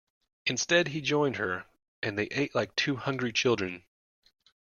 Instead, 0.47 0.87
he 0.87 0.99
joined 0.99 1.35
her; 1.35 1.67
and 2.01 2.17
they 2.17 2.25
ate 2.31 2.55
like 2.55 2.75
two 2.75 2.95
hungry 2.95 3.31
children. 3.31 3.83